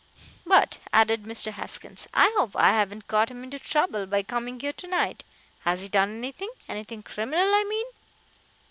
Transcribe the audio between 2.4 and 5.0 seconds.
I haven't got him into trouble by coming here to